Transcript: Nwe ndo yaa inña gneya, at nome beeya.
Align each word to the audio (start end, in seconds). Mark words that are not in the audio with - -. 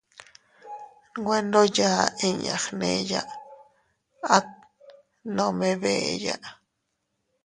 Nwe 1.21 1.37
ndo 1.45 1.61
yaa 1.77 2.05
inña 2.27 2.55
gneya, 2.63 3.21
at 4.35 4.47
nome 5.35 5.69
beeya. 5.81 6.35